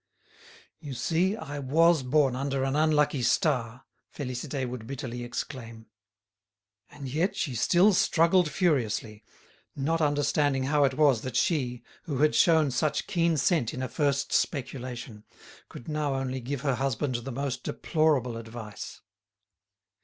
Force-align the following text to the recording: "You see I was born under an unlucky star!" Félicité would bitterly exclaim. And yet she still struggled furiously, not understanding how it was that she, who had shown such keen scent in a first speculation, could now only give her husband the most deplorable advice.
"You 0.79 0.95
see 0.95 1.37
I 1.37 1.59
was 1.59 2.01
born 2.01 2.35
under 2.35 2.63
an 2.63 2.75
unlucky 2.75 3.21
star!" 3.21 3.85
Félicité 4.11 4.67
would 4.67 4.87
bitterly 4.87 5.23
exclaim. 5.23 5.85
And 6.89 7.07
yet 7.07 7.35
she 7.35 7.53
still 7.53 7.93
struggled 7.93 8.49
furiously, 8.49 9.23
not 9.75 10.01
understanding 10.01 10.63
how 10.63 10.85
it 10.85 10.95
was 10.95 11.21
that 11.21 11.35
she, 11.35 11.83
who 12.05 12.17
had 12.17 12.33
shown 12.33 12.71
such 12.71 13.05
keen 13.05 13.37
scent 13.37 13.75
in 13.75 13.83
a 13.83 13.87
first 13.87 14.33
speculation, 14.33 15.23
could 15.69 15.87
now 15.87 16.15
only 16.15 16.39
give 16.39 16.61
her 16.61 16.73
husband 16.73 17.13
the 17.17 17.31
most 17.31 17.61
deplorable 17.63 18.37
advice. 18.37 19.01